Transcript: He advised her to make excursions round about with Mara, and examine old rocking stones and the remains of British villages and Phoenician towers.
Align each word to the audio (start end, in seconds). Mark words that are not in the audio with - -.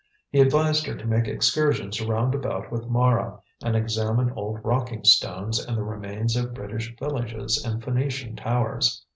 He 0.31 0.39
advised 0.41 0.87
her 0.87 0.95
to 0.95 1.05
make 1.07 1.27
excursions 1.27 2.01
round 2.01 2.33
about 2.33 2.71
with 2.71 2.87
Mara, 2.87 3.39
and 3.63 3.75
examine 3.75 4.31
old 4.31 4.59
rocking 4.63 5.03
stones 5.03 5.63
and 5.63 5.77
the 5.77 5.83
remains 5.83 6.35
of 6.35 6.55
British 6.55 6.91
villages 6.97 7.63
and 7.63 7.83
Phoenician 7.83 8.35
towers. 8.35 9.05